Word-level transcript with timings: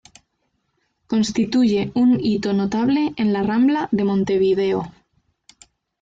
Constituye 1.05 1.91
un 1.93 2.19
hito 2.19 2.53
notable 2.53 3.13
en 3.17 3.33
la 3.33 3.43
Rambla 3.43 3.87
de 3.91 4.03
Montevideo. 4.03 4.91